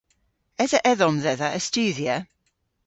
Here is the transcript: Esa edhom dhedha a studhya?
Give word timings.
Esa 0.63 0.79
edhom 0.91 1.15
dhedha 1.23 1.49
a 1.57 1.59
studhya? 1.65 2.17